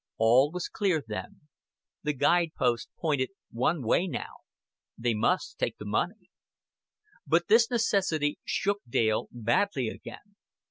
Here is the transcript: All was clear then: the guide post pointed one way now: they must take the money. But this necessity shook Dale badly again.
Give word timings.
All 0.17 0.51
was 0.51 0.67
clear 0.67 1.03
then: 1.07 1.41
the 2.01 2.13
guide 2.13 2.55
post 2.57 2.89
pointed 2.97 3.29
one 3.51 3.83
way 3.83 4.07
now: 4.07 4.37
they 4.97 5.13
must 5.13 5.59
take 5.59 5.77
the 5.77 5.85
money. 5.85 6.31
But 7.27 7.49
this 7.49 7.69
necessity 7.69 8.39
shook 8.43 8.79
Dale 8.89 9.27
badly 9.31 9.89
again. 9.89 10.37